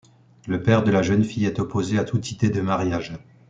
Le 0.47 0.63
père 0.63 0.81
de 0.83 0.89
la 0.89 1.03
jeune 1.03 1.23
fille 1.23 1.45
est 1.45 1.59
opposé 1.59 1.99
à 1.99 2.03
toute 2.03 2.31
idée 2.31 2.49
de 2.49 2.61
mariage. 2.61 3.13